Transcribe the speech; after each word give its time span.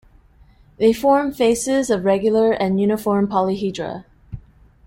They 0.77 0.93
form 0.93 1.31
faces 1.31 1.91
of 1.91 2.05
regular 2.05 2.53
and 2.53 2.81
uniform 2.81 3.27
polyhedra. 3.27 4.05